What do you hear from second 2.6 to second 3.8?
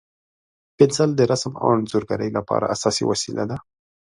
اساسي وسیله ده.